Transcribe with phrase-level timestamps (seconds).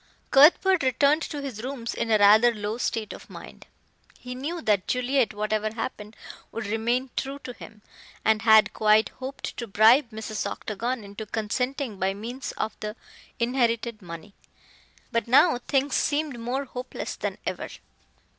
[0.31, 3.67] Cuthbert returned to his rooms in a rather low state of mind.
[4.17, 6.15] He knew that Juliet, whatever happened,
[6.51, 7.83] would remain true to him,
[8.25, 10.49] and had quite hoped to bribe Mrs.
[10.49, 12.95] Octagon into consenting by means of the
[13.37, 14.33] inherited money.
[15.11, 17.69] But now things seemed more hopeless than ever.